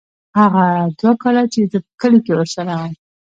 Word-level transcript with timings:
هغه 0.39 0.65
دوه 0.99 1.13
کاله 1.21 1.43
چې 1.53 1.59
زه 1.71 1.77
په 1.85 1.91
کلي 2.01 2.19
کښې 2.25 2.33
ورسره 2.35 2.71
وم. 2.79 2.91